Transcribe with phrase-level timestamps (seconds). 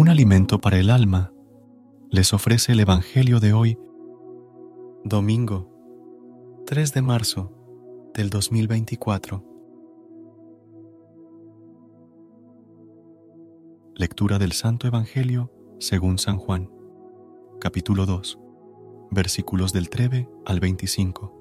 [0.00, 1.30] Un alimento para el alma,
[2.08, 3.78] les ofrece el Evangelio de hoy,
[5.04, 5.68] domingo
[6.64, 7.52] 3 de marzo
[8.14, 9.44] del 2024.
[13.94, 16.70] Lectura del Santo Evangelio según San Juan,
[17.60, 18.38] capítulo 2,
[19.10, 21.36] versículos del 3 al 25.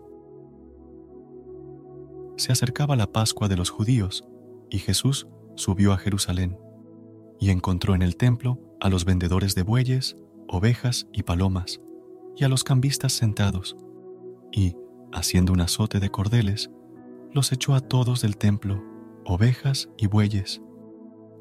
[2.35, 4.27] Se acercaba la Pascua de los judíos
[4.69, 6.57] y Jesús subió a Jerusalén
[7.39, 11.79] y encontró en el templo a los vendedores de bueyes, ovejas y palomas,
[12.35, 13.77] y a los cambistas sentados,
[14.51, 14.75] y,
[15.11, 16.69] haciendo un azote de cordeles,
[17.33, 18.83] los echó a todos del templo,
[19.25, 20.61] ovejas y bueyes,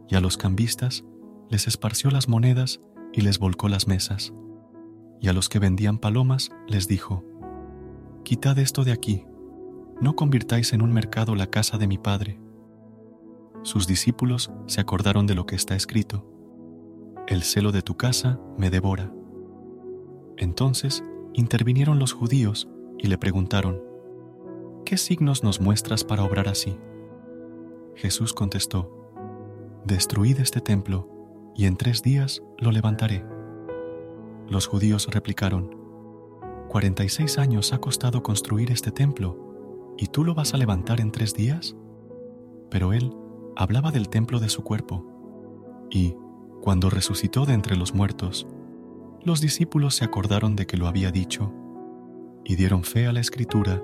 [0.08, 1.04] y a los cambistas
[1.50, 2.80] les esparció las monedas
[3.12, 4.32] y les volcó las mesas,
[5.20, 7.24] y a los que vendían palomas les dijo,
[8.24, 9.24] Quitad esto de aquí,
[10.00, 12.38] no convirtáis en un mercado la casa de mi Padre
[13.62, 16.24] sus discípulos se acordaron de lo que está escrito,
[17.26, 19.12] El celo de tu casa me devora.
[20.36, 23.82] Entonces intervinieron los judíos y le preguntaron,
[24.84, 26.78] ¿qué signos nos muestras para obrar así?
[27.94, 28.94] Jesús contestó,
[29.84, 31.08] Destruid este templo,
[31.54, 33.24] y en tres días lo levantaré.
[34.48, 35.76] Los judíos replicaron,
[36.68, 41.00] Cuarenta y seis años ha costado construir este templo, ¿y tú lo vas a levantar
[41.00, 41.74] en tres días?
[42.70, 43.14] Pero él
[43.58, 45.04] hablaba del templo de su cuerpo,
[45.90, 46.14] y,
[46.62, 48.46] cuando resucitó de entre los muertos,
[49.24, 51.52] los discípulos se acordaron de que lo había dicho,
[52.44, 53.82] y dieron fe a la escritura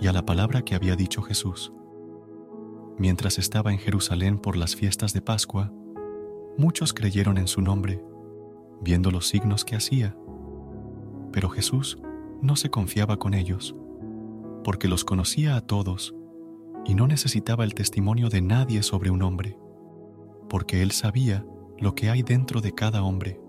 [0.00, 1.72] y a la palabra que había dicho Jesús.
[2.98, 5.72] Mientras estaba en Jerusalén por las fiestas de Pascua,
[6.56, 8.00] muchos creyeron en su nombre,
[8.80, 10.16] viendo los signos que hacía.
[11.32, 11.98] Pero Jesús
[12.42, 13.74] no se confiaba con ellos,
[14.62, 16.14] porque los conocía a todos
[16.84, 19.58] y no necesitaba el testimonio de nadie sobre un hombre,
[20.48, 21.44] porque él sabía
[21.78, 23.40] lo que hay dentro de cada hombre.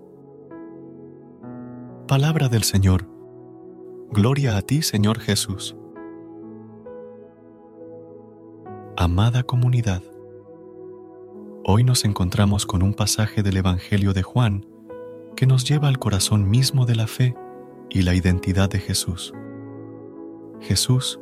[2.07, 3.07] Palabra del Señor.
[4.11, 5.75] Gloria a ti, Señor Jesús.
[8.97, 10.03] Amada comunidad,
[11.63, 14.65] hoy nos encontramos con un pasaje del Evangelio de Juan
[15.35, 17.35] que nos lleva al corazón mismo de la fe
[17.89, 19.33] y la identidad de Jesús.
[20.59, 21.19] Jesús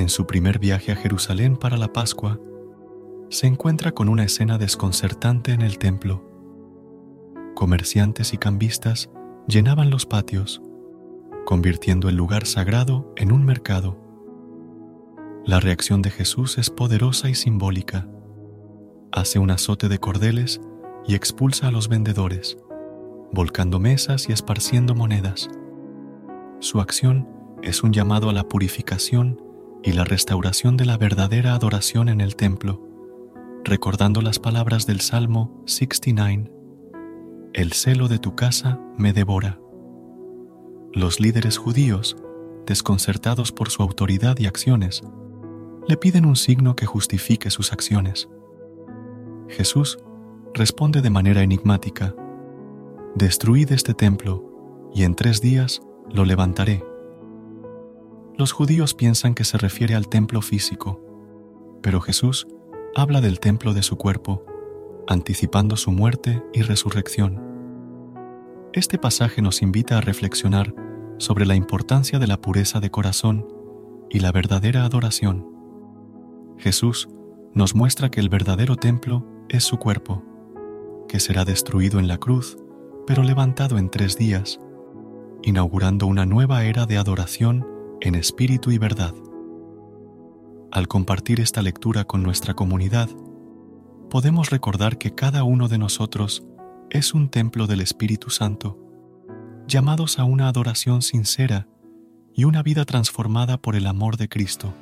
[0.00, 2.40] en su primer viaje a Jerusalén para la Pascua,
[3.28, 6.24] se encuentra con una escena desconcertante en el templo.
[7.54, 9.10] Comerciantes y cambistas
[9.46, 10.62] llenaban los patios,
[11.44, 13.98] convirtiendo el lugar sagrado en un mercado.
[15.44, 18.08] La reacción de Jesús es poderosa y simbólica.
[19.12, 20.60] Hace un azote de cordeles
[21.06, 22.58] y expulsa a los vendedores,
[23.32, 25.48] volcando mesas y esparciendo monedas.
[26.58, 27.28] Su acción
[27.62, 29.49] es un llamado a la purificación
[29.82, 32.80] y la restauración de la verdadera adoración en el templo,
[33.64, 36.52] recordando las palabras del Salmo 69,
[37.52, 39.58] El celo de tu casa me devora.
[40.92, 42.16] Los líderes judíos,
[42.66, 45.02] desconcertados por su autoridad y acciones,
[45.88, 48.28] le piden un signo que justifique sus acciones.
[49.48, 49.98] Jesús
[50.54, 52.14] responde de manera enigmática,
[53.14, 55.80] Destruid este templo, y en tres días
[56.12, 56.84] lo levantaré.
[58.40, 60.98] Los judíos piensan que se refiere al templo físico,
[61.82, 62.48] pero Jesús
[62.96, 64.46] habla del templo de su cuerpo,
[65.06, 67.38] anticipando su muerte y resurrección.
[68.72, 70.74] Este pasaje nos invita a reflexionar
[71.18, 73.46] sobre la importancia de la pureza de corazón
[74.08, 75.46] y la verdadera adoración.
[76.56, 77.10] Jesús
[77.52, 80.24] nos muestra que el verdadero templo es su cuerpo,
[81.10, 82.56] que será destruido en la cruz,
[83.06, 84.58] pero levantado en tres días,
[85.42, 89.14] inaugurando una nueva era de adoración en espíritu y verdad.
[90.72, 93.10] Al compartir esta lectura con nuestra comunidad,
[94.08, 96.42] podemos recordar que cada uno de nosotros
[96.88, 98.78] es un templo del Espíritu Santo,
[99.66, 101.68] llamados a una adoración sincera
[102.34, 104.72] y una vida transformada por el amor de Cristo.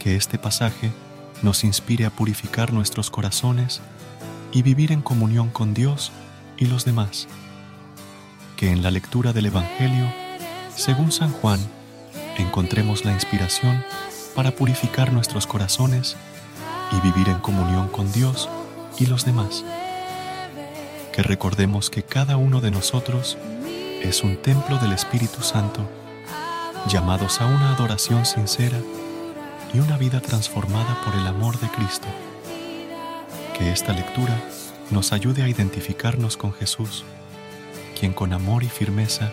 [0.00, 0.90] Que este pasaje
[1.42, 3.80] nos inspire a purificar nuestros corazones
[4.52, 6.10] y vivir en comunión con Dios
[6.56, 7.28] y los demás
[8.58, 10.12] que en la lectura del Evangelio,
[10.74, 11.60] según San Juan,
[12.38, 13.84] encontremos la inspiración
[14.34, 16.16] para purificar nuestros corazones
[16.90, 18.48] y vivir en comunión con Dios
[18.98, 19.64] y los demás.
[21.12, 23.38] Que recordemos que cada uno de nosotros
[24.02, 25.88] es un templo del Espíritu Santo,
[26.88, 28.78] llamados a una adoración sincera
[29.72, 32.08] y una vida transformada por el amor de Cristo.
[33.56, 34.36] Que esta lectura
[34.90, 37.04] nos ayude a identificarnos con Jesús,
[37.98, 39.32] quien con amor y firmeza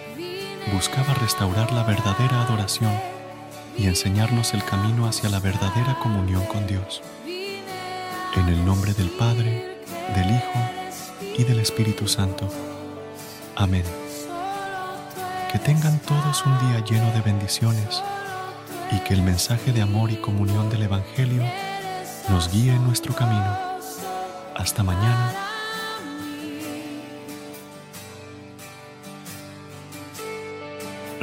[0.74, 2.94] buscaba restaurar la verdadera adoración
[3.78, 7.04] y enseñarnos el camino hacia la verdadera comunión con Dios.
[7.26, 9.78] En el nombre del Padre,
[10.16, 12.50] del Hijo y del Espíritu Santo.
[13.56, 13.84] Amén.
[15.52, 18.02] Que tengan todos un día lleno de bendiciones
[18.92, 21.44] y que el mensaje de amor y comunión del Evangelio
[22.30, 23.58] nos guíe en nuestro camino.
[24.56, 25.55] Hasta mañana.